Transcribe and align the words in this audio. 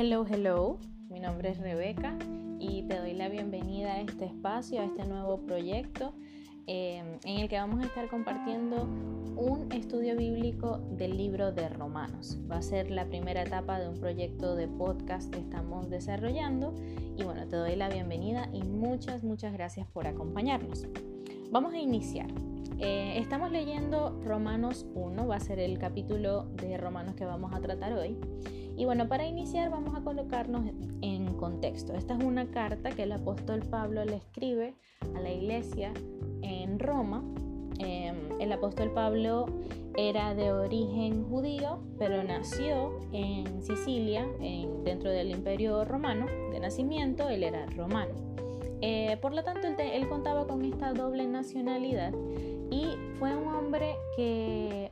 Hello, 0.00 0.24
hello. 0.30 0.78
Mi 1.10 1.18
nombre 1.18 1.50
es 1.50 1.58
Rebeca 1.58 2.16
y 2.60 2.84
te 2.84 3.00
doy 3.00 3.14
la 3.14 3.28
bienvenida 3.28 3.94
a 3.94 4.00
este 4.00 4.26
espacio, 4.26 4.80
a 4.80 4.84
este 4.84 5.04
nuevo 5.04 5.38
proyecto 5.38 6.14
eh, 6.68 7.02
en 7.24 7.38
el 7.40 7.48
que 7.48 7.56
vamos 7.56 7.82
a 7.82 7.88
estar 7.88 8.08
compartiendo 8.08 8.84
un 8.84 9.72
estudio 9.72 10.16
bíblico 10.16 10.78
del 10.92 11.16
libro 11.16 11.50
de 11.50 11.68
Romanos. 11.68 12.38
Va 12.48 12.58
a 12.58 12.62
ser 12.62 12.92
la 12.92 13.06
primera 13.06 13.42
etapa 13.42 13.80
de 13.80 13.88
un 13.88 13.98
proyecto 13.98 14.54
de 14.54 14.68
podcast 14.68 15.34
que 15.34 15.40
estamos 15.40 15.90
desarrollando 15.90 16.76
y 17.16 17.24
bueno, 17.24 17.48
te 17.48 17.56
doy 17.56 17.74
la 17.74 17.88
bienvenida 17.88 18.48
y 18.52 18.62
muchas, 18.62 19.24
muchas 19.24 19.52
gracias 19.52 19.88
por 19.88 20.06
acompañarnos. 20.06 20.86
Vamos 21.50 21.72
a 21.74 21.78
iniciar. 21.78 22.28
Eh, 22.78 23.18
estamos 23.18 23.50
leyendo 23.50 24.20
Romanos 24.24 24.86
1, 24.94 25.26
va 25.26 25.36
a 25.36 25.40
ser 25.40 25.58
el 25.58 25.78
capítulo 25.78 26.44
de 26.54 26.76
Romanos 26.76 27.14
que 27.16 27.24
vamos 27.24 27.52
a 27.52 27.60
tratar 27.60 27.92
hoy. 27.94 28.16
Y 28.76 28.84
bueno, 28.84 29.08
para 29.08 29.26
iniciar 29.26 29.70
vamos 29.70 29.96
a 29.96 30.02
colocarnos 30.02 30.62
en 31.00 31.34
contexto. 31.34 31.94
Esta 31.94 32.16
es 32.16 32.22
una 32.22 32.46
carta 32.46 32.90
que 32.90 33.02
el 33.02 33.12
apóstol 33.12 33.60
Pablo 33.68 34.04
le 34.04 34.16
escribe 34.16 34.74
a 35.16 35.20
la 35.20 35.32
iglesia 35.32 35.92
en 36.42 36.78
Roma. 36.78 37.24
Em, 37.80 38.40
el 38.40 38.52
apóstol 38.52 38.92
Pablo 38.92 39.46
era 39.96 40.34
de 40.34 40.52
origen 40.52 41.24
judío, 41.24 41.80
pero 41.98 42.22
nació 42.22 43.00
en 43.12 43.64
Sicilia, 43.64 44.28
dentro 44.84 45.10
del 45.10 45.30
imperio 45.30 45.84
romano 45.84 46.26
de 46.52 46.60
nacimiento, 46.60 47.28
él 47.28 47.42
era 47.42 47.66
romano. 47.66 48.14
Eh, 48.80 49.16
por 49.20 49.34
lo 49.34 49.42
tanto, 49.44 49.66
él, 49.66 50.08
contaba 50.08 50.46
con 50.46 50.64
esta 50.64 50.92
doble 50.92 51.26
nacionalidad. 51.26 52.12
Y 52.70 52.96
fue 53.18 53.34
un 53.34 53.48
hombre 53.48 53.96
que 54.16 54.90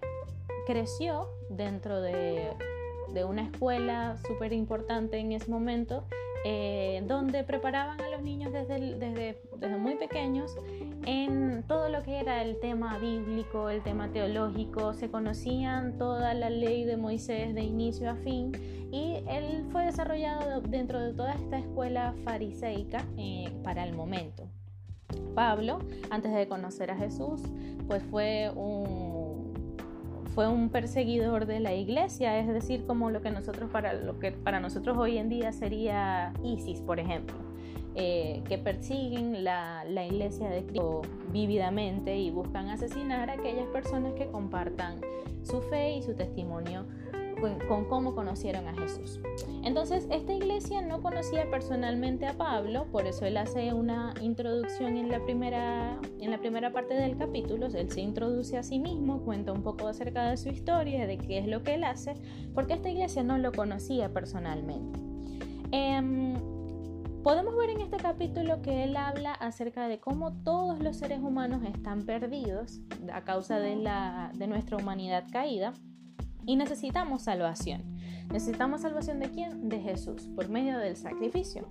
creció 0.67 1.29
dentro 1.51 2.01
de 2.01 2.51
de 3.17 3.25
una 3.25 3.43
escuela 3.43 4.17
súper 4.27 4.53
importante 4.53 5.19
en 5.19 5.33
ese 5.33 5.51
momento, 5.51 6.05
eh, 6.49 7.03
donde 7.09 7.43
preparaban 7.43 8.01
a 8.01 8.09
los 8.09 8.23
niños 8.23 8.53
desde, 8.53 8.79
desde, 8.79 9.43
desde, 9.57 9.77
muy 9.79 9.97
pequeños 9.97 10.57
en 11.05 11.65
todo 11.67 11.89
lo 11.89 12.05
que 12.05 12.21
era 12.21 12.41
el 12.41 12.61
tema 12.61 12.99
bíblico, 12.99 13.69
el 13.69 13.83
tema 13.83 14.13
teológico, 14.13 14.95
se 14.95 15.11
conocían 15.11 15.99
toda 15.99 16.35
la 16.35 16.49
ley 16.49 16.85
de 16.85 16.97
Moisés 16.97 17.53
de 17.53 17.63
inicio 17.63 18.09
a 18.09 18.15
fin 18.15 18.53
y 18.93 19.25
él 19.29 19.67
fue 19.73 19.87
desarrollado 19.87 20.61
dentro 20.61 21.01
de 21.01 21.15
toda 21.15 21.33
esta 21.33 21.59
escuela 21.59 22.15
fariseica 22.23 23.05
eh, 23.19 23.53
para 23.65 23.83
el 23.83 23.97
momento. 23.97 24.49
Pablo, 25.35 25.81
antes 26.11 26.33
de 26.33 26.47
conocer 26.47 26.93
a 26.93 26.97
Jesús, 26.97 27.43
pues 27.89 28.05
fue 28.05 28.53
un 28.55 29.06
fue 30.37 30.49
un 30.49 30.69
perseguidor 30.69 31.47
de 31.47 31.61
la 31.61 31.73
iglesia, 31.73 32.39
es 32.39 32.47
decir, 32.47 32.85
como 32.87 33.11
lo 33.11 33.23
que 33.23 33.31
nosotros 33.31 33.71
para 33.71 33.95
lo 33.95 34.19
que 34.19 34.33
para 34.33 34.61
nosotros 34.61 34.99
hoy 34.99 35.17
en 35.17 35.31
día 35.31 35.51
sería 35.51 36.35
ISIS, 36.45 36.83
por 36.83 37.01
ejemplo, 37.01 37.35
eh, 37.95 38.43
que 38.47 38.59
persiguen 38.59 39.45
la, 39.45 39.83
la 39.85 40.05
iglesia 40.05 40.51
de 40.51 40.63
Cristo 40.67 41.01
vívidamente 41.33 42.19
y 42.19 42.31
buscan 42.31 42.69
asesinar 42.69 43.31
a 43.31 43.33
aquellas 43.33 43.65
personas 43.69 44.13
que 44.13 44.27
compartan 44.27 45.01
su 45.43 45.63
fe 45.63 45.97
y 45.97 46.03
su 46.03 46.13
testimonio 46.13 46.85
con, 47.41 47.85
cómo 47.87 48.15
conocieron 48.15 48.69
a 48.69 48.75
Jesús. 48.75 49.21
Entonces, 49.63 50.07
esta 50.11 50.33
iglesia 50.33 50.83
no 50.83 51.03
conocía 51.03 51.51
personalmente 51.51 52.27
a 52.27 52.35
Pablo, 52.35 52.87
por 52.91 53.07
eso 53.07 53.25
él 53.27 53.37
hace 53.37 53.73
una 53.73 54.15
introducción 54.21 54.97
en 54.97 55.11
la 55.11 55.23
primera, 55.25 56.01
en 56.21 56.31
la 56.31 56.39
primera 56.39 56.73
parte 56.73 56.95
del 56.95 57.17
capítulo, 57.17 57.67
él 57.67 57.91
se 57.91 58.01
introduce 58.01 58.57
a 58.57 58.63
sí 58.63 58.79
mismo, 58.79 59.23
cuenta 59.23 59.53
un 59.53 59.63
poco 59.63 59.89
acerca 59.89 60.31
de 60.31 60.37
su 60.37 60.49
historia, 60.49 61.07
de 61.07 61.19
qué 61.19 61.39
es 61.39 61.47
lo 61.47 61.63
que 61.63 61.75
él 61.75 61.85
hace, 61.85 62.15
porque 62.55 62.75
esta 62.75 62.89
iglesia 62.89 63.23
no 63.23 63.39
lo 63.39 63.53
conocía 63.53 64.13
personalmente. 64.13 65.01
Em, 65.73 66.35
podemos 67.23 67.57
ver 67.57 67.71
en 67.71 67.81
este 67.81 67.97
capítulo 67.97 68.63
que 68.63 68.85
él 68.85 68.97
habla 68.97 69.33
acerca 69.33 69.89
de 69.89 69.99
cómo 69.99 70.33
todos 70.45 70.79
los 70.79 70.97
seres 70.97 71.21
humanos 71.21 71.63
están 71.65 72.07
perdidos 72.07 72.81
a 73.13 73.23
causa 73.23 73.59
de, 73.59 73.77
la, 73.77 74.31
de 74.35 74.47
nuestra 74.47 74.77
humanidad 74.77 75.25
caída 75.33 75.73
y 76.47 76.57
necesitamos 76.57 77.23
salvación. 77.23 77.83
¿Necesitamos 78.33 78.83
salvación 78.83 79.21
de 79.21 79.31
quién? 79.31 79.69
De 79.69 79.81
Jesús, 79.81 80.29
por 80.35 80.49
medio 80.49 80.79
del 80.79 80.97
sacrificio. 80.97 81.67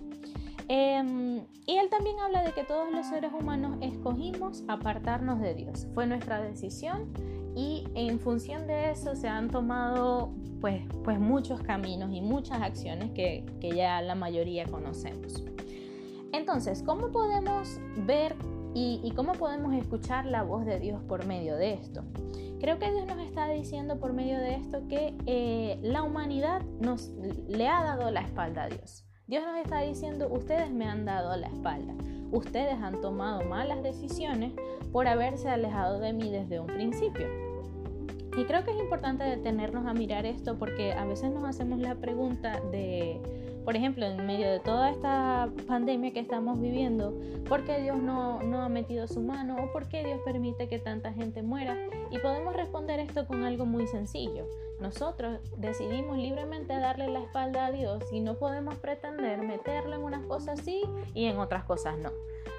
Em, 0.68 1.44
y 1.66 1.76
él 1.76 1.88
también 1.90 2.18
habla 2.18 2.42
de 2.42 2.52
que 2.52 2.64
todos 2.64 2.90
los 2.90 3.06
seres 3.06 3.32
humanos 3.32 3.78
escogimos 3.80 4.64
apartarnos 4.68 5.40
de 5.40 5.54
Dios. 5.54 5.86
Fue 5.94 6.06
nuestra 6.06 6.40
decisión 6.40 7.12
y 7.54 7.84
en 7.94 8.18
función 8.18 8.66
de 8.66 8.90
eso 8.90 9.14
se 9.14 9.28
han 9.28 9.48
tomado 9.48 10.30
pues, 10.60 10.82
pues 11.04 11.20
muchos 11.20 11.60
caminos 11.60 12.12
y 12.12 12.20
muchas 12.20 12.60
acciones 12.62 13.12
que, 13.12 13.46
que 13.60 13.70
ya 13.72 14.00
la 14.02 14.14
mayoría 14.14 14.66
conocemos. 14.66 15.44
Entonces, 16.32 16.82
¿cómo 16.82 17.12
podemos 17.12 17.78
ver 18.06 18.34
y, 18.74 19.00
y 19.04 19.12
cómo 19.12 19.32
podemos 19.32 19.74
escuchar 19.74 20.26
la 20.26 20.42
voz 20.42 20.66
de 20.66 20.80
Dios 20.80 21.00
por 21.04 21.26
medio 21.26 21.56
de 21.56 21.74
esto? 21.74 22.02
Creo 22.60 22.78
que 22.78 22.90
Dios 22.90 23.06
nos 23.06 23.18
está 23.18 23.48
diciendo 23.48 23.98
por 23.98 24.12
medio 24.12 24.38
de 24.38 24.54
esto 24.54 24.88
que 24.88 25.14
eh, 25.26 25.78
la 25.82 26.02
humanidad 26.02 26.62
nos 26.80 27.10
le 27.48 27.68
ha 27.68 27.82
dado 27.82 28.10
la 28.10 28.22
espalda 28.22 28.64
a 28.64 28.68
Dios. 28.68 29.04
Dios 29.26 29.44
nos 29.44 29.58
está 29.58 29.80
diciendo, 29.80 30.28
ustedes 30.30 30.70
me 30.70 30.86
han 30.86 31.04
dado 31.04 31.36
la 31.36 31.48
espalda. 31.48 31.94
Ustedes 32.30 32.74
han 32.74 33.00
tomado 33.00 33.44
malas 33.44 33.82
decisiones 33.82 34.52
por 34.92 35.06
haberse 35.06 35.48
alejado 35.48 35.98
de 36.00 36.12
mí 36.12 36.30
desde 36.30 36.60
un 36.60 36.66
principio. 36.66 37.26
Y 38.36 38.44
creo 38.44 38.64
que 38.64 38.70
es 38.70 38.78
importante 38.78 39.24
detenernos 39.24 39.86
a 39.86 39.94
mirar 39.94 40.26
esto 40.26 40.58
porque 40.58 40.92
a 40.92 41.04
veces 41.04 41.30
nos 41.30 41.44
hacemos 41.44 41.78
la 41.78 41.94
pregunta 41.96 42.60
de 42.70 43.20
por 43.66 43.74
ejemplo, 43.74 44.06
en 44.06 44.24
medio 44.24 44.48
de 44.48 44.60
toda 44.60 44.92
esta 44.92 45.50
pandemia 45.66 46.12
que 46.12 46.20
estamos 46.20 46.60
viviendo, 46.60 47.12
¿por 47.48 47.64
qué 47.64 47.82
Dios 47.82 48.00
no, 48.00 48.40
no 48.44 48.62
ha 48.62 48.68
metido 48.68 49.08
su 49.08 49.20
mano 49.20 49.56
o 49.60 49.72
por 49.72 49.88
qué 49.88 50.04
Dios 50.04 50.20
permite 50.24 50.68
que 50.68 50.78
tanta 50.78 51.12
gente 51.12 51.42
muera? 51.42 51.76
Y 52.12 52.18
podemos 52.18 52.54
responder 52.54 53.00
esto 53.00 53.26
con 53.26 53.42
algo 53.42 53.66
muy 53.66 53.88
sencillo. 53.88 54.46
Nosotros 54.80 55.40
decidimos 55.56 56.16
libremente 56.16 56.74
darle 56.74 57.08
la 57.08 57.18
espalda 57.18 57.66
a 57.66 57.72
Dios 57.72 58.04
y 58.12 58.20
no 58.20 58.38
podemos 58.38 58.76
pretender 58.76 59.42
meterlo 59.42 59.96
en 59.96 60.04
unas 60.04 60.24
cosas 60.26 60.60
sí 60.60 60.82
y 61.12 61.24
en 61.24 61.40
otras 61.40 61.64
cosas 61.64 61.98
no. 61.98 62.10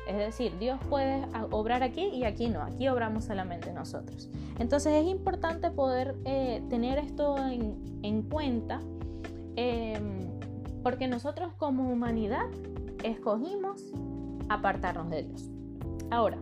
Es 0.10 0.18
decir, 0.18 0.60
Dios 0.60 0.78
puede 0.90 1.26
obrar 1.52 1.84
aquí 1.84 2.04
y 2.08 2.26
aquí 2.26 2.50
no, 2.50 2.62
aquí 2.64 2.90
obramos 2.90 3.24
solamente 3.24 3.72
nosotros. 3.72 4.30
Entonces 4.60 4.92
es 4.92 5.06
importante 5.08 5.72
poder 5.72 6.16
eh, 6.26 6.62
tener 6.70 6.98
esto 6.98 7.38
en, 7.38 7.78
en 8.04 8.24
cuenta. 8.24 8.82
Em, 9.56 10.37
porque 10.88 11.10
nosotros 11.10 11.52
como 11.58 11.92
humanidad 11.92 12.46
escogimos 13.04 13.84
apartarnos 14.48 15.10
de 15.10 15.24
Dios. 15.24 15.50
Ahora, 16.12 16.38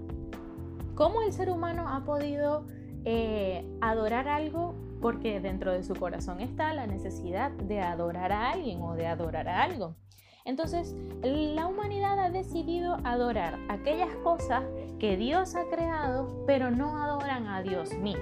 ¿cómo 0.93 1.23
el 1.23 1.33
ser 1.33 1.49
humano 1.49 1.89
ha 1.89 2.05
podido 2.05 2.67
eh, 3.05 3.67
adorar 3.81 4.27
algo? 4.27 4.75
Porque 5.01 5.39
dentro 5.39 5.71
de 5.71 5.81
su 5.81 5.95
corazón 5.95 6.41
está 6.41 6.73
la 6.75 6.85
necesidad 6.85 7.49
de 7.53 7.81
adorar 7.81 8.31
a 8.31 8.51
alguien 8.51 8.83
o 8.83 8.93
de 8.93 9.07
adorar 9.07 9.49
a 9.49 9.63
algo. 9.63 9.95
Entonces, 10.43 10.95
la 11.23 11.65
humanidad 11.65 12.19
ha 12.19 12.29
decidido 12.29 12.99
adorar 13.03 13.57
aquellas 13.67 14.15
cosas 14.17 14.63
que 14.99 15.17
Dios 15.17 15.55
ha 15.55 15.67
creado, 15.71 16.43
pero 16.45 16.69
no 16.69 17.01
adoran 17.01 17.47
a 17.47 17.63
Dios 17.63 17.97
mismo. 17.97 18.21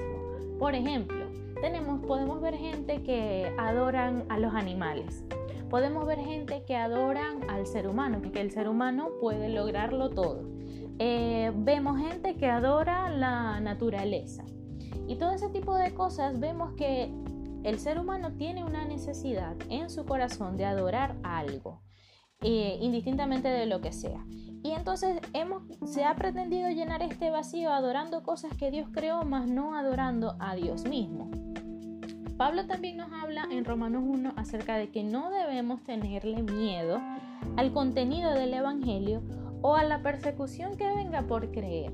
Por 0.58 0.74
ejemplo, 0.74 1.26
tenemos, 1.60 2.00
podemos 2.06 2.40
ver 2.40 2.56
gente 2.56 3.04
que 3.04 3.54
adoran 3.58 4.24
a 4.30 4.40
los 4.40 4.54
animales, 4.54 5.26
podemos 5.74 6.06
ver 6.06 6.20
gente 6.20 6.64
que 6.66 6.76
adoran 6.76 7.50
al 7.50 7.66
ser 7.66 7.88
humano, 7.88 8.22
que 8.22 8.40
el 8.42 8.52
ser 8.52 8.70
humano 8.70 9.10
puede 9.20 9.50
lograrlo 9.50 10.12
todo. 10.12 10.48
Eh, 11.00 11.52
vemos 11.56 11.98
gente 11.98 12.36
que 12.36 12.46
adora 12.46 13.10
la 13.10 13.60
naturaleza. 13.60 14.44
Y 15.08 15.16
todo 15.16 15.32
ese 15.32 15.50
tipo 15.50 15.76
de 15.76 15.96
cosas 15.96 16.40
vemos 16.40 16.74
que 16.74 17.12
el 17.64 17.80
ser 17.80 17.98
humano 17.98 18.34
tiene 18.34 18.64
una 18.64 18.86
necesidad 18.86 19.56
en 19.70 19.90
su 19.90 20.06
corazón 20.06 20.58
de 20.58 20.66
adorar 20.66 21.16
algo, 21.24 21.81
eh, 22.42 22.78
indistintamente 22.80 23.48
de 23.48 23.66
lo 23.66 23.81
que 23.81 23.94
sea. 23.94 24.24
Y 24.62 24.74
entonces 24.74 25.19
hemos, 25.34 25.64
se 25.88 26.06
ha 26.06 26.16
pretendido 26.16 26.69
llenar 26.69 27.02
este 27.02 27.31
vacío 27.31 27.72
adorando 27.72 28.22
cosas 28.22 28.56
que 28.58 28.69
Dios 28.69 28.90
creó, 28.94 29.24
más 29.24 29.48
no 29.48 29.74
adorando 29.74 30.36
a 30.40 30.54
Dios 30.54 30.88
mismo. 30.88 31.31
Pablo 32.38 32.65
también 32.65 32.97
nos 32.97 33.12
habla 33.12 33.47
en 33.51 33.63
Romanos 33.63 34.03
1 34.06 34.33
acerca 34.38 34.77
de 34.77 34.89
que 34.89 35.03
no 35.03 35.30
debemos 35.30 35.83
tenerle 35.83 36.41
miedo 36.41 37.00
al 37.57 37.71
contenido 37.71 38.33
del 38.33 38.53
Evangelio 38.53 39.21
o 39.62 39.75
a 39.75 39.83
la 39.83 40.01
persecución 40.01 40.75
que 40.75 40.88
venga 40.88 41.21
por 41.21 41.51
creer. 41.51 41.94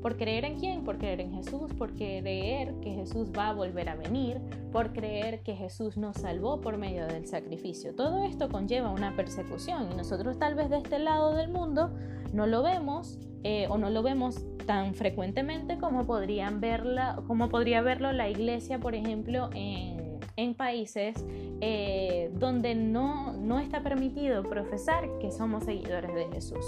¿Por 0.00 0.16
creer 0.16 0.44
en 0.44 0.58
quién? 0.58 0.84
Por 0.84 0.98
creer 0.98 1.20
en 1.20 1.32
Jesús, 1.32 1.72
por 1.74 1.94
creer 1.94 2.74
que 2.80 2.92
Jesús 2.92 3.30
va 3.36 3.50
a 3.50 3.52
volver 3.52 3.88
a 3.88 3.96
venir, 3.96 4.40
por 4.72 4.92
creer 4.92 5.42
que 5.42 5.54
Jesús 5.54 5.96
nos 5.96 6.16
salvó 6.16 6.60
por 6.60 6.76
medio 6.76 7.06
del 7.06 7.26
sacrificio. 7.26 7.94
Todo 7.94 8.24
esto 8.24 8.48
conlleva 8.48 8.90
una 8.90 9.14
persecución 9.16 9.90
y 9.92 9.96
nosotros 9.96 10.38
tal 10.38 10.54
vez 10.54 10.70
de 10.70 10.78
este 10.78 10.98
lado 10.98 11.34
del 11.34 11.50
mundo 11.50 11.92
no 12.32 12.46
lo 12.46 12.62
vemos 12.62 13.18
eh, 13.44 13.66
o 13.68 13.78
no 13.78 13.90
lo 13.90 14.02
vemos 14.02 14.44
tan 14.66 14.94
frecuentemente 14.94 15.78
como 15.78 16.06
podrían 16.06 16.60
verla, 16.60 17.20
como 17.26 17.48
podría 17.48 17.82
verlo 17.82 18.12
la 18.12 18.28
iglesia, 18.28 18.78
por 18.78 18.94
ejemplo, 18.94 19.50
en 19.54 20.02
en 20.36 20.54
países 20.54 21.24
eh, 21.60 22.30
donde 22.34 22.74
no, 22.74 23.32
no 23.34 23.58
está 23.58 23.82
permitido 23.82 24.42
profesar 24.42 25.08
que 25.20 25.30
somos 25.30 25.64
seguidores 25.64 26.14
de 26.14 26.26
Jesús. 26.32 26.64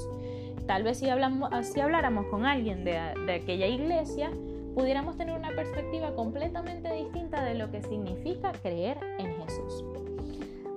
Tal 0.67 0.82
vez 0.82 0.99
si, 0.99 1.09
hablamos, 1.09 1.50
si 1.67 1.81
habláramos 1.81 2.26
con 2.26 2.47
alguien 2.47 2.85
de, 2.85 2.93
de 3.26 3.35
aquella 3.35 3.67
iglesia, 3.67 4.31
pudiéramos 4.75 5.17
tener 5.17 5.37
una 5.38 5.50
perspectiva 5.50 6.15
completamente 6.15 6.93
distinta 6.93 7.44
de 7.44 7.55
lo 7.55 7.71
que 7.71 7.82
significa 7.82 8.53
creer 8.53 8.99
en 9.19 9.35
Jesús. 9.43 9.85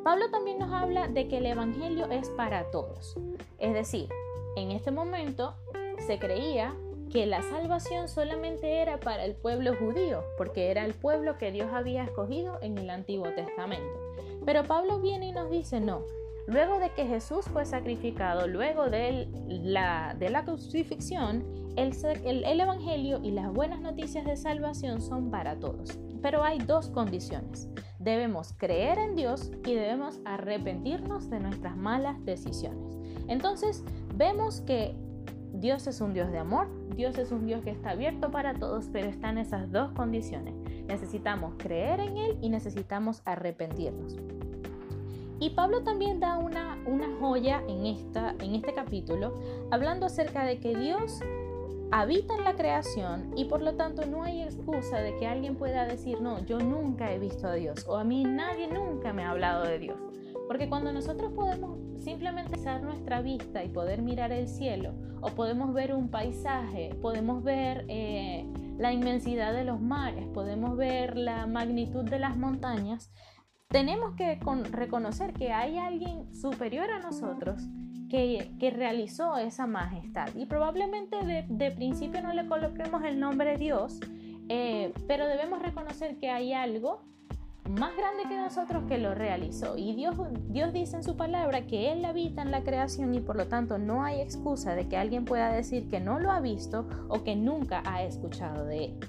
Pablo 0.03 0.29
también 0.29 0.59
nos 0.59 0.71
habla 0.71 1.07
de 1.07 1.27
que 1.27 1.38
el 1.38 1.45
Evangelio 1.45 2.09
es 2.09 2.29
para 2.31 2.69
todos. 2.71 3.17
Es 3.59 3.73
decir, 3.73 4.07
en 4.55 4.71
este 4.71 4.91
momento 4.91 5.55
se 5.99 6.19
creía 6.19 6.75
que 7.11 7.25
la 7.25 7.41
salvación 7.41 8.09
solamente 8.09 8.81
era 8.81 8.99
para 8.99 9.25
el 9.25 9.35
pueblo 9.35 9.75
judío, 9.75 10.23
porque 10.38 10.71
era 10.71 10.85
el 10.85 10.94
pueblo 10.94 11.38
que 11.38 11.51
Dios 11.51 11.71
había 11.71 12.03
escogido 12.03 12.59
en 12.61 12.77
el 12.77 12.89
Antiguo 12.89 13.29
Testamento. 13.31 13.99
Pero 14.45 14.63
Pablo 14.63 14.99
viene 14.99 15.27
y 15.27 15.31
nos 15.31 15.49
dice, 15.49 15.79
no, 15.79 16.03
luego 16.47 16.79
de 16.79 16.89
que 16.91 17.05
Jesús 17.05 17.45
fue 17.45 17.65
sacrificado, 17.65 18.47
luego 18.47 18.89
de 18.89 19.29
la, 19.47 20.44
crucifixión, 20.45 21.45
el 21.75 22.59
Evangelio 22.59 23.19
y 23.23 23.31
las 23.31 23.51
buenas 23.53 23.81
noticias 23.81 24.25
de 24.25 24.35
salvación 24.35 25.01
son 25.01 25.29
para 25.29 25.59
todos. 25.59 25.97
Pero 26.21 26.44
hay 26.44 26.59
dos 26.59 26.89
condiciones. 26.89 27.69
Debemos 27.99 28.53
creer 28.57 28.97
en 28.97 29.15
Dios 29.15 29.51
y 29.65 29.73
debemos 29.73 30.19
arrepentirnos 30.25 31.29
de 31.29 31.39
nuestras 31.39 31.75
malas 31.75 32.23
decisiones. 32.25 32.97
Entonces, 33.27 33.83
vemos 34.15 34.61
que 34.61 34.95
Dios 35.59 35.88
es 35.88 36.01
un 36.01 36.13
Dios 36.13 36.31
de 36.31 36.38
amor, 36.38 36.68
Dios 36.95 37.18
es 37.18 37.31
un 37.31 37.48
Dios 37.48 37.63
que 37.63 37.71
está 37.71 37.92
abierto 37.92 38.30
para 38.30 38.54
todos, 38.54 38.89
pero 38.94 39.07
están 39.07 39.39
esas 39.39 39.71
dos 39.71 39.92
condiciones. 39.94 40.54
Necesitamos 40.88 41.56
creer 41.57 42.00
en 42.00 42.18
Él 42.18 42.38
y 42.42 42.50
necesitamos 42.50 43.24
arrepentirnos. 43.25 44.18
Y 45.39 45.51
Pablo 45.51 45.83
también 45.83 46.19
da 46.19 46.38
una, 46.38 46.77
una 46.86 47.07
joya 47.19 47.63
en, 47.68 47.88
esta, 47.88 48.36
en 48.39 48.54
este 48.54 48.74
capítulo, 48.74 49.33
hablando 49.71 50.06
acerca 50.06 50.45
de 50.45 50.59
que 50.59 50.75
Dios 50.75 51.21
habita 51.92 52.36
en 52.36 52.44
la 52.44 52.56
creación 52.56 53.31
y 53.36 53.45
por 53.45 53.62
lo 53.62 53.75
tanto 53.75 54.06
no 54.06 54.24
hay 54.24 54.44
excusa 54.44 55.00
de 55.00 55.15
que 55.15 55.25
alguien 55.25 55.56
pueda 55.56 55.86
decir, 55.86 56.21
no, 56.21 56.44
yo 56.45 56.59
nunca 56.59 57.12
he 57.12 57.18
visto 57.18 57.48
a 57.48 57.54
Dios 57.54 57.86
o 57.88 57.98
a 57.98 58.04
mí 58.04 58.24
nadie 58.25 58.68
nunca 58.68 59.13
me 59.13 59.24
ha 59.24 59.31
hablado 59.31 59.63
de 59.63 59.80
Dios. 59.80 59.98
Porque 60.47 60.69
cuando 60.69 60.94
nosotros 60.94 61.33
podemos 61.33 61.79
simplemente 62.01 62.59
usar 62.59 62.81
nuestra 62.81 63.21
vista 63.21 63.63
y 63.63 63.69
poder 63.69 64.01
mirar 64.01 64.31
el 64.31 64.47
cielo, 64.47 64.94
o 65.21 65.29
podemos 65.29 65.73
ver 65.73 65.94
un 65.94 66.09
paisaje, 66.09 66.95
podemos 67.01 67.44
ver 67.44 67.85
eh, 67.89 68.45
la 68.77 68.94
inmensidad 68.94 69.53
de 69.53 69.65
los 69.65 69.81
mares, 69.81 70.27
podemos 70.33 70.77
ver 70.77 71.17
la 71.17 71.47
magnitud 71.47 72.03
de 72.03 72.19
las 72.19 72.38
montañas, 72.38 73.11
tenemos 73.67 74.15
que 74.15 74.39
reconocer 74.71 75.33
que 75.33 75.51
hay 75.51 75.77
alguien 75.77 76.33
superior 76.33 76.89
a 76.89 76.99
nosotros 76.99 77.61
que, 78.09 78.73
realizó 78.73 79.38
esa 79.38 79.67
majestad. 79.67 80.29
Y 80.35 80.45
probablemente 80.45 81.17
de, 81.25 81.71
principio 81.71 82.21
no 82.21 82.33
le 82.33 82.47
coloquemos 82.47 83.03
el 83.03 83.19
nombre 83.19 83.57
Dios, 83.57 83.99
eh, 84.49 84.94
pero 85.07 85.27
debemos 85.27 85.61
reconocer 85.61 86.17
que 86.17 86.29
hay 86.29 86.53
algo 86.53 87.01
más 87.69 87.95
grande 87.95 88.23
que 88.27 88.37
nosotros 88.37 88.83
que 88.87 88.97
lo 88.97 89.13
realizó. 89.13 89.77
Y 89.77 89.93
Dios, 89.93 90.15
Dios 90.49 90.73
dice 90.73 90.97
en 90.97 91.03
su 91.03 91.15
palabra 91.17 91.67
que 91.67 91.91
Él 91.91 92.05
habita 92.05 92.41
en 92.41 92.51
la 92.51 92.63
creación 92.63 93.13
y 93.13 93.19
por 93.19 93.35
lo 93.35 93.47
tanto 93.47 93.77
no 93.77 94.03
hay 94.03 94.21
excusa 94.21 94.75
de 94.75 94.87
que 94.87 94.97
alguien 94.97 95.25
pueda 95.25 95.51
decir 95.51 95.89
que 95.89 95.99
no 95.99 96.19
lo 96.19 96.31
ha 96.31 96.39
visto 96.39 96.87
o 97.07 97.23
que 97.23 97.35
nunca 97.35 97.83
ha 97.85 98.03
escuchado 98.03 98.65
de 98.65 98.85
Él. 98.85 98.99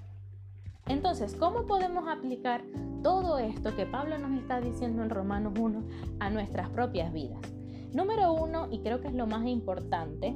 Entonces, 0.86 1.36
¿cómo 1.36 1.66
podemos 1.66 2.08
aplicar 2.08 2.62
todo 3.02 3.38
esto 3.38 3.76
que 3.76 3.86
Pablo 3.86 4.18
nos 4.18 4.40
está 4.40 4.60
diciendo 4.60 5.02
en 5.02 5.10
Romanos 5.10 5.52
1 5.58 5.82
a 6.18 6.30
nuestras 6.30 6.70
propias 6.70 7.12
vidas? 7.12 7.40
Número 7.92 8.32
uno, 8.32 8.68
y 8.70 8.80
creo 8.80 9.00
que 9.00 9.08
es 9.08 9.14
lo 9.14 9.26
más 9.26 9.46
importante, 9.46 10.34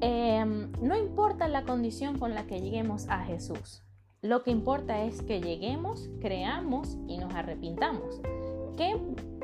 em, 0.00 0.70
no 0.80 0.96
importa 0.96 1.48
la 1.48 1.64
condición 1.64 2.18
con 2.18 2.34
la 2.34 2.46
que 2.46 2.60
lleguemos 2.60 3.08
a 3.08 3.24
Jesús. 3.24 3.82
Lo 4.22 4.42
que 4.42 4.50
importa 4.50 5.02
es 5.02 5.22
que 5.22 5.40
lleguemos, 5.40 6.10
creamos 6.20 6.98
y 7.08 7.16
nos 7.16 7.34
arrepintamos. 7.34 8.20
¿Qué 8.76 8.94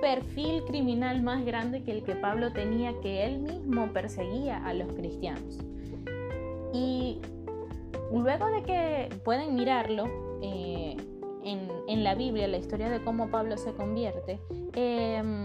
perfil 0.02 0.64
criminal 0.66 1.22
más 1.22 1.46
grande 1.46 1.82
que 1.82 1.92
el 1.92 2.02
que 2.02 2.14
Pablo 2.14 2.52
tenía 2.52 2.92
que 3.00 3.24
él 3.24 3.38
mismo 3.38 3.90
perseguía 3.94 4.62
a 4.66 4.74
los 4.74 4.92
cristianos? 4.92 5.60
Y 6.74 7.22
luego 8.12 8.48
de 8.48 8.62
que 8.64 9.08
pueden 9.24 9.54
mirarlo 9.54 10.04
eh, 10.42 10.98
en, 11.42 12.04
la 12.04 12.14
Biblia, 12.14 12.46
la 12.46 12.58
historia 12.58 12.90
de 12.90 13.02
cómo 13.02 13.30
Pablo 13.30 13.56
se 13.56 13.72
convierte, 13.72 14.38
em, 14.74 15.44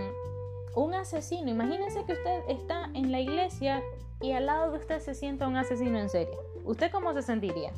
un 0.76 0.94
asesino, 0.94 1.50
imagínense 1.50 2.04
que 2.04 2.14
usted 2.14 2.42
está 2.50 2.90
en 2.94 3.14
la 3.14 3.22
iglesia 3.22 3.82
y 4.20 4.34
al 4.34 4.48
lado 4.48 4.72
de 4.72 4.80
usted 4.80 5.00
se 5.00 5.16
sienta 5.16 5.48
un 5.48 5.56
asesino 5.56 5.98
en 6.00 6.10
serie. 6.10 6.36
¿Usted 6.66 6.92
cómo 6.92 7.14
se 7.14 7.22
sentiría? 7.22 7.72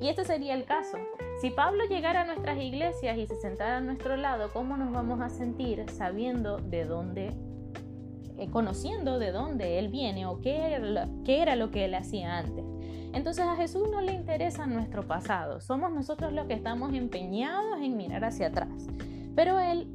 Y 0.00 0.08
este 0.08 0.24
sería 0.24 0.54
el 0.54 0.64
caso. 0.64 0.96
Si 1.40 1.50
Pablo 1.50 1.84
llegara 1.84 2.22
a 2.22 2.24
nuestras 2.24 2.58
iglesias 2.58 3.18
y 3.18 3.26
se 3.26 3.36
sentara 3.36 3.78
a 3.78 3.80
nuestro 3.80 4.16
lado, 4.16 4.50
¿cómo 4.52 4.76
nos 4.76 4.92
vamos 4.92 5.20
a 5.20 5.28
sentir 5.28 5.84
sabiendo 5.90 6.56
de 6.56 6.86
dónde, 6.86 7.34
eh, 8.38 8.48
conociendo 8.50 9.18
de 9.18 9.30
dónde 9.30 9.78
Él 9.78 9.88
viene 9.88 10.24
o 10.24 10.40
qué 10.40 10.74
era, 10.74 11.06
qué 11.24 11.42
era 11.42 11.54
lo 11.54 11.70
que 11.70 11.84
Él 11.84 11.94
hacía 11.94 12.38
antes? 12.38 12.64
Entonces 13.12 13.44
a 13.44 13.56
Jesús 13.56 13.88
no 13.90 14.00
le 14.00 14.12
interesa 14.12 14.66
nuestro 14.66 15.06
pasado, 15.06 15.60
somos 15.60 15.92
nosotros 15.92 16.32
los 16.32 16.46
que 16.46 16.54
estamos 16.54 16.94
empeñados 16.94 17.80
en 17.82 17.96
mirar 17.96 18.24
hacia 18.24 18.46
atrás. 18.46 18.86
Pero 19.34 19.58
Él 19.60 19.90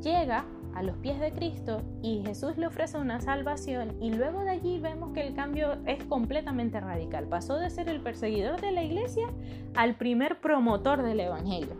llega 0.00 0.44
a 0.74 0.82
los 0.82 0.96
pies 0.98 1.20
de 1.20 1.32
Cristo 1.32 1.82
y 2.02 2.22
Jesús 2.24 2.56
le 2.56 2.66
ofrece 2.66 2.98
una 2.98 3.20
salvación 3.20 3.96
y 4.00 4.12
luego 4.12 4.42
de 4.42 4.50
allí 4.50 4.78
vemos 4.78 5.12
que 5.12 5.26
el 5.26 5.34
cambio 5.34 5.76
es 5.86 6.02
completamente 6.04 6.80
radical. 6.80 7.26
Pasó 7.26 7.56
de 7.56 7.70
ser 7.70 7.88
el 7.88 8.00
perseguidor 8.00 8.60
de 8.60 8.72
la 8.72 8.82
iglesia 8.82 9.28
al 9.74 9.94
primer 9.96 10.40
promotor 10.40 11.02
del 11.02 11.20
Evangelio. 11.20 11.74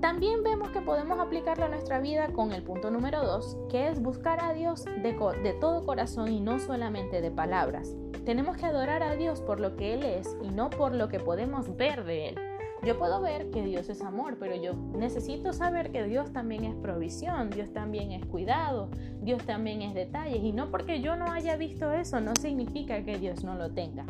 También 0.00 0.42
vemos 0.42 0.68
que 0.70 0.82
podemos 0.82 1.18
aplicarlo 1.18 1.64
a 1.64 1.68
nuestra 1.68 1.98
vida 1.98 2.28
con 2.28 2.52
el 2.52 2.62
punto 2.62 2.90
número 2.90 3.24
2, 3.24 3.56
que 3.70 3.88
es 3.88 4.02
buscar 4.02 4.44
a 4.44 4.52
Dios 4.52 4.84
de 4.84 5.54
todo 5.58 5.86
corazón 5.86 6.30
y 6.30 6.40
no 6.40 6.58
solamente 6.58 7.22
de 7.22 7.30
palabras. 7.30 7.96
Tenemos 8.26 8.58
que 8.58 8.66
adorar 8.66 9.02
a 9.02 9.16
Dios 9.16 9.40
por 9.40 9.60
lo 9.60 9.76
que 9.76 9.94
Él 9.94 10.02
es 10.02 10.36
y 10.42 10.48
no 10.48 10.68
por 10.68 10.94
lo 10.94 11.08
que 11.08 11.20
podemos 11.20 11.74
ver 11.76 12.04
de 12.04 12.28
Él. 12.28 12.53
Yo 12.84 12.98
puedo 12.98 13.22
ver 13.22 13.50
que 13.50 13.64
Dios 13.64 13.88
es 13.88 14.02
amor, 14.02 14.36
pero 14.38 14.54
yo 14.56 14.74
necesito 14.74 15.54
saber 15.54 15.90
que 15.90 16.04
Dios 16.04 16.34
también 16.34 16.64
es 16.64 16.74
provisión, 16.74 17.48
Dios 17.48 17.72
también 17.72 18.12
es 18.12 18.26
cuidado, 18.26 18.90
Dios 19.22 19.42
también 19.44 19.80
es 19.80 19.94
detalles. 19.94 20.44
Y 20.44 20.52
no 20.52 20.70
porque 20.70 21.00
yo 21.00 21.16
no 21.16 21.32
haya 21.32 21.56
visto 21.56 21.92
eso, 21.92 22.20
no 22.20 22.32
significa 22.38 23.02
que 23.02 23.18
Dios 23.18 23.42
no 23.42 23.54
lo 23.54 23.72
tenga. 23.72 24.04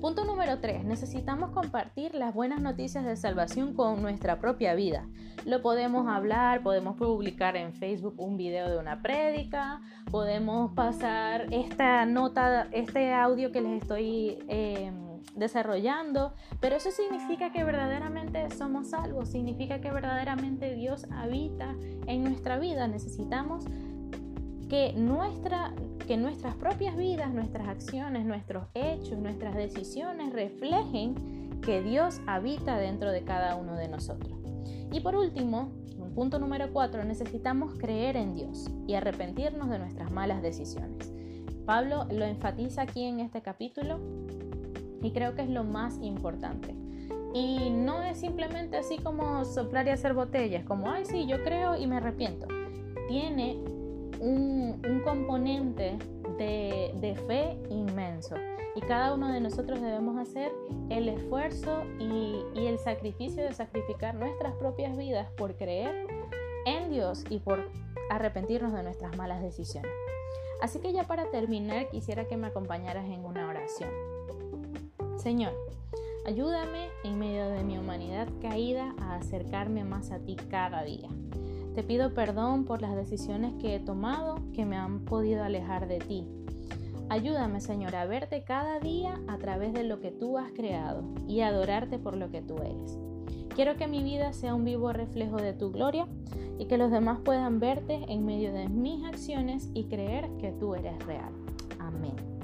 Punto 0.00 0.24
número 0.24 0.60
3. 0.60 0.84
Necesitamos 0.84 1.50
compartir 1.50 2.14
las 2.14 2.32
buenas 2.32 2.60
noticias 2.60 3.04
de 3.04 3.16
salvación 3.16 3.74
con 3.74 4.00
nuestra 4.02 4.38
propia 4.38 4.76
vida. 4.76 5.08
Lo 5.44 5.60
podemos 5.60 6.06
hablar, 6.06 6.62
podemos 6.62 6.96
publicar 6.96 7.56
en 7.56 7.72
Facebook 7.72 8.14
un 8.18 8.36
video 8.36 8.70
de 8.70 8.78
una 8.78 9.02
prédica, 9.02 9.80
podemos 10.12 10.72
pasar 10.74 11.52
esta 11.52 12.06
nota, 12.06 12.68
este 12.70 13.12
audio 13.12 13.50
que 13.50 13.60
les 13.60 13.82
estoy... 13.82 14.38
Eh, 14.46 14.92
desarrollando, 15.34 16.32
pero 16.60 16.76
eso 16.76 16.90
significa 16.90 17.52
que 17.52 17.64
verdaderamente 17.64 18.50
somos 18.50 18.90
salvos, 18.90 19.28
significa 19.28 19.80
que 19.80 19.90
verdaderamente 19.90 20.74
Dios 20.74 21.06
habita 21.10 21.74
en 22.06 22.24
nuestra 22.24 22.58
vida. 22.58 22.88
Necesitamos 22.88 23.64
que, 24.68 24.92
nuestra, 24.94 25.72
que 26.06 26.16
nuestras 26.16 26.54
propias 26.56 26.96
vidas, 26.96 27.32
nuestras 27.32 27.68
acciones, 27.68 28.26
nuestros 28.26 28.66
hechos, 28.74 29.18
nuestras 29.18 29.54
decisiones 29.54 30.32
reflejen 30.32 31.60
que 31.62 31.82
Dios 31.82 32.20
habita 32.26 32.76
dentro 32.76 33.10
de 33.10 33.24
cada 33.24 33.56
uno 33.56 33.74
de 33.74 33.88
nosotros. 33.88 34.38
Y 34.92 35.00
por 35.00 35.16
último, 35.16 35.72
punto 36.18 36.40
número 36.40 36.72
4, 36.72 37.04
necesitamos 37.04 37.74
creer 37.78 38.16
en 38.16 38.34
Dios 38.34 38.68
y 38.88 38.94
arrepentirnos 38.94 39.70
de 39.70 39.78
nuestras 39.78 40.10
malas 40.10 40.42
decisiones. 40.42 41.12
Pablo 41.64 42.06
lo 42.10 42.24
enfatiza 42.24 42.82
aquí 42.82 43.04
en 43.04 43.20
este 43.20 43.40
capítulo 43.40 44.00
y 45.02 45.12
creo 45.12 45.34
que 45.34 45.42
es 45.42 45.50
lo 45.50 45.64
más 45.64 45.98
importante. 46.02 46.74
Y 47.34 47.70
no 47.70 48.02
es 48.02 48.18
simplemente 48.18 48.78
así 48.78 48.98
como 48.98 49.44
soplar 49.44 49.86
y 49.86 49.90
hacer 49.90 50.14
botellas, 50.14 50.64
como, 50.64 50.90
ay, 50.90 51.04
sí, 51.04 51.26
yo 51.26 51.42
creo 51.44 51.76
y 51.76 51.86
me 51.86 51.96
arrepiento. 51.96 52.46
Tiene 53.06 53.58
un, 54.20 54.82
un 54.88 55.00
componente 55.04 55.98
de, 56.38 56.92
de, 57.00 57.14
fe 57.26 57.58
inmenso. 57.70 58.36
Y 58.74 58.80
cada 58.80 59.14
uno 59.14 59.32
de 59.32 59.40
nosotros 59.40 59.80
debemos 59.80 60.16
hacer 60.18 60.52
el 60.88 61.08
esfuerzo 61.08 61.82
y, 61.98 62.42
y 62.54 62.66
el 62.66 62.78
sacrificio 62.78 63.42
de 63.42 63.52
sacrificar 63.52 64.14
nuestras 64.14 64.54
propias 64.54 64.96
vidas 64.96 65.28
por 65.36 65.56
creer 65.56 66.06
en 66.64 66.90
Dios 66.90 67.24
y 67.28 67.40
por 67.40 67.70
arrepentirnos 68.10 68.72
de 68.72 68.82
nuestras 68.82 69.16
malas 69.16 69.42
decisiones. 69.42 69.90
Así 70.60 70.80
que 70.80 70.92
ya 70.92 71.04
para 71.04 71.30
terminar 71.30 71.88
quisiera 71.88 72.26
que 72.26 72.36
me 72.36 72.48
acompañaras 72.48 73.06
en 73.06 73.24
una 73.24 73.48
oración. 73.48 73.90
Señor, 75.18 75.52
ayúdame 76.26 76.90
en 77.02 77.18
medio 77.18 77.48
de 77.48 77.64
mi 77.64 77.76
humanidad 77.76 78.28
caída 78.40 78.94
a 79.00 79.16
acercarme 79.16 79.82
más 79.82 80.12
a 80.12 80.20
ti 80.20 80.36
cada 80.48 80.84
día. 80.84 81.08
Te 81.74 81.82
pido 81.82 82.14
perdón 82.14 82.64
por 82.64 82.82
las 82.82 82.94
decisiones 82.94 83.52
que 83.60 83.74
he 83.74 83.80
tomado 83.80 84.36
que 84.52 84.64
me 84.64 84.76
han 84.76 85.00
podido 85.00 85.42
alejar 85.42 85.88
de 85.88 85.98
ti. 85.98 86.24
Ayúdame, 87.08 87.60
Señor, 87.60 87.96
a 87.96 88.06
verte 88.06 88.44
cada 88.44 88.78
día 88.78 89.20
a 89.26 89.38
través 89.38 89.72
de 89.72 89.82
lo 89.82 89.98
que 89.98 90.12
tú 90.12 90.38
has 90.38 90.52
creado 90.52 91.02
y 91.26 91.40
adorarte 91.40 91.98
por 91.98 92.16
lo 92.16 92.30
que 92.30 92.40
tú 92.40 92.58
eres. 92.58 92.96
Quiero 93.56 93.76
que 93.76 93.88
mi 93.88 94.04
vida 94.04 94.32
sea 94.32 94.54
un 94.54 94.64
vivo 94.64 94.92
reflejo 94.92 95.36
de 95.36 95.52
tu 95.52 95.72
gloria 95.72 96.06
y 96.60 96.66
que 96.66 96.78
los 96.78 96.92
demás 96.92 97.18
puedan 97.24 97.58
verte 97.58 98.04
en 98.08 98.24
medio 98.24 98.52
de 98.52 98.68
mis 98.68 99.04
acciones 99.04 99.68
y 99.74 99.84
creer 99.84 100.28
que 100.38 100.52
tú 100.52 100.76
eres 100.76 100.96
real. 101.06 101.32
Amén. 101.80 102.37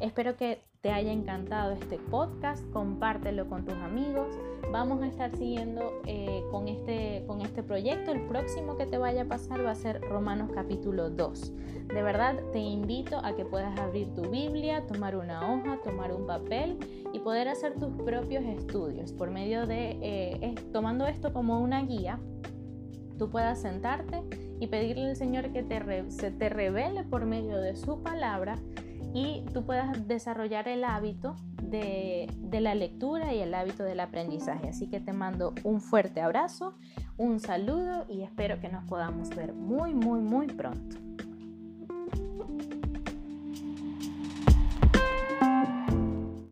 Espero 0.00 0.36
que 0.36 0.60
te 0.80 0.90
haya 0.90 1.12
encantado 1.12 1.72
este 1.72 1.98
podcast, 1.98 2.68
compártelo 2.70 3.48
con 3.48 3.64
tus 3.64 3.74
amigos. 3.74 4.28
Vamos 4.70 5.02
a 5.02 5.06
estar 5.06 5.34
siguiendo 5.36 6.02
eh, 6.04 6.42
con, 6.50 6.68
este, 6.68 7.24
con 7.26 7.40
este 7.40 7.62
proyecto. 7.62 8.10
El 8.10 8.26
próximo 8.26 8.76
que 8.76 8.84
te 8.84 8.98
vaya 8.98 9.22
a 9.22 9.24
pasar 9.24 9.64
va 9.64 9.70
a 9.70 9.74
ser 9.76 10.00
Romanos 10.02 10.50
capítulo 10.52 11.10
2. 11.10 11.52
De 11.86 12.02
verdad 12.02 12.36
te 12.52 12.58
invito 12.58 13.18
a 13.18 13.34
que 13.34 13.44
puedas 13.44 13.78
abrir 13.78 14.12
tu 14.14 14.28
Biblia, 14.28 14.86
tomar 14.86 15.16
una 15.16 15.50
hoja, 15.50 15.78
tomar 15.82 16.12
un 16.12 16.26
papel 16.26 16.78
y 17.12 17.20
poder 17.20 17.48
hacer 17.48 17.74
tus 17.76 17.90
propios 18.04 18.44
estudios 18.44 19.12
por 19.12 19.30
medio 19.30 19.66
de, 19.66 19.98
eh, 20.02 20.54
tomando 20.72 21.06
esto 21.06 21.32
como 21.32 21.60
una 21.60 21.82
guía, 21.82 22.18
tú 23.16 23.30
puedas 23.30 23.62
sentarte 23.62 24.22
y 24.58 24.66
pedirle 24.66 25.10
al 25.10 25.16
Señor 25.16 25.52
que 25.52 25.62
te, 25.62 26.10
se 26.10 26.30
te 26.30 26.48
revele 26.48 27.04
por 27.04 27.24
medio 27.26 27.58
de 27.58 27.76
su 27.76 28.02
palabra 28.02 28.58
y 29.14 29.44
tú 29.54 29.64
puedas 29.64 30.08
desarrollar 30.08 30.66
el 30.66 30.84
hábito 30.84 31.36
de, 31.62 32.28
de, 32.36 32.60
la 32.60 32.74
lectura 32.74 33.32
y 33.32 33.38
el 33.38 33.54
hábito 33.54 33.84
del 33.84 34.00
aprendizaje. 34.00 34.68
Así 34.68 34.88
que 34.88 35.00
te 35.00 35.12
mando 35.12 35.54
un 35.62 35.80
fuerte 35.80 36.20
abrazo, 36.20 36.74
un 37.16 37.38
saludo 37.38 38.04
y 38.08 38.22
espero 38.22 38.60
que 38.60 38.68
nos 38.68 38.84
podamos 38.84 39.30
ver 39.30 39.54
muy, 39.54 39.94
muy, 39.94 40.20
muy 40.20 40.48
pronto. 40.48 41.13